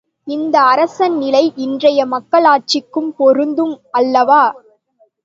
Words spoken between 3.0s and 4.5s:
பொருந்தும் அல்லவா?